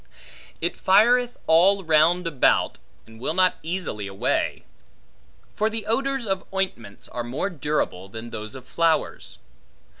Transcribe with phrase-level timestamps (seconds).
[0.61, 4.63] It fireth all round about, and will not easily away.
[5.55, 9.37] For the odors of ointments are more durable, than those of flowers.